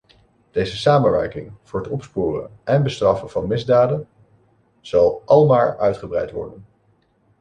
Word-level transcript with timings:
Deze 0.51 0.77
samenwerking 0.77 1.51
voor 1.63 1.79
het 1.81 1.89
opsporen 1.89 2.51
en 2.63 2.83
bestraffen 2.83 3.29
van 3.29 3.47
misdaden 3.47 4.07
zal 4.79 5.21
almaar 5.25 5.77
uitgebreid 5.77 6.31
worden. 6.31 6.65